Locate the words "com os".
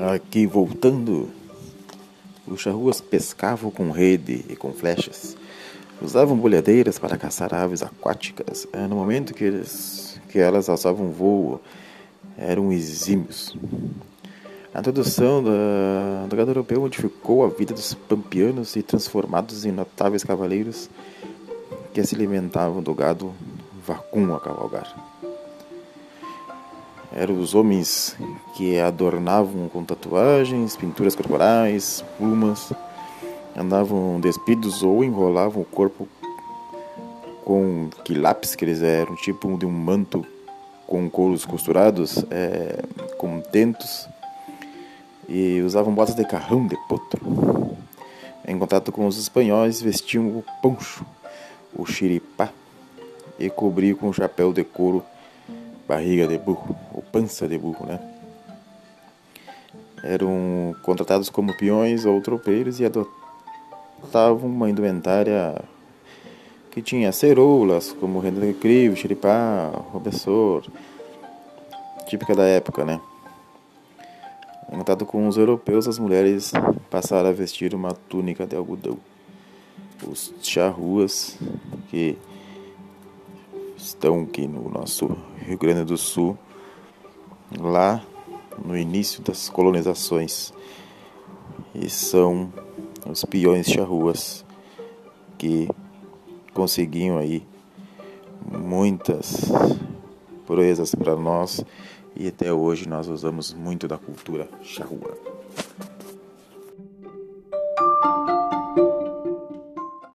48.90-49.18, 75.04-75.36